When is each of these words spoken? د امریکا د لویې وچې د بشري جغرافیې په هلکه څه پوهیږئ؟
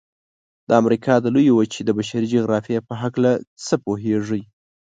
د 0.67 0.69
امریکا 0.81 1.13
د 1.19 1.25
لویې 1.35 1.53
وچې 1.55 1.81
د 1.85 1.89
بشري 1.97 2.27
جغرافیې 2.35 2.79
په 2.87 2.93
هلکه 3.01 3.31
څه 3.65 3.75
پوهیږئ؟ 3.83 4.41